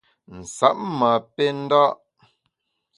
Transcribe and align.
Nsab 0.39 0.77
ma 0.99 1.11
pè 1.33 1.45
nda’. 1.59 1.85